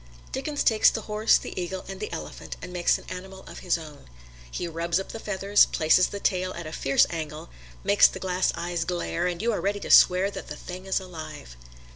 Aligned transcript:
Dickens 0.31 0.63
takes 0.63 0.89
the 0.89 1.01
horse, 1.01 1.37
the 1.37 1.53
eagle 1.61 1.85
and 1.87 1.99
the 1.99 2.11
elephant 2.11 2.57
and 2.59 2.73
makes 2.73 2.97
an 2.97 3.05
animal 3.07 3.41
of 3.43 3.59
his 3.59 3.77
own. 3.77 4.09
He 4.49 4.67
rubs 4.67 4.99
up 4.99 5.09
the 5.11 5.19
feathers, 5.19 5.67
places 5.67 6.07
the 6.07 6.19
tail 6.19 6.55
at 6.55 6.65
a 6.65 6.71
fierce 6.73 7.05
angle, 7.11 7.51
makes 7.83 8.07
the 8.07 8.17
glass 8.17 8.51
eyes 8.55 8.83
glare, 8.83 9.27
and 9.27 9.39
you 9.43 9.51
are 9.51 9.61
ready 9.61 9.79
to 9.81 9.91
swear 9.91 10.31
that 10.31 10.47
the 10.47 10.55
thing 10.55 10.87
is 10.87 10.99
alive. 10.99 11.55